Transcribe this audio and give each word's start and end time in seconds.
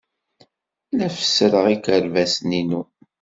La 0.97 1.09
fessreɣ 1.15 1.65
ikerbasen-inu. 1.75 2.81